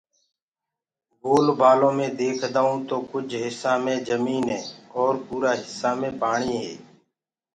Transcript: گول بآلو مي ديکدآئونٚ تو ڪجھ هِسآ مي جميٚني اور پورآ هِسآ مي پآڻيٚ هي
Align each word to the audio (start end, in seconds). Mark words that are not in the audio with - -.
گول 1.23 1.47
بآلو 1.59 1.89
مي 1.97 2.07
ديکدآئونٚ 2.19 2.85
تو 2.89 2.97
ڪجھ 3.11 3.35
هِسآ 3.43 3.73
مي 3.83 3.95
جميٚني 4.07 4.59
اور 4.97 5.13
پورآ 5.25 5.51
هِسآ 5.61 5.91
مي 5.99 6.09
پآڻيٚ 6.21 6.61
هي 6.63 6.75